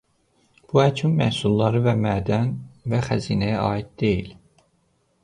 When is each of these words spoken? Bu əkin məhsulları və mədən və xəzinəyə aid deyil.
Bu 0.71 0.79
əkin 0.83 1.11
məhsulları 1.19 1.81
və 1.89 1.93
mədən 2.05 2.49
və 2.95 3.03
xəzinəyə 3.09 3.63
aid 3.67 3.93
deyil. 4.05 4.33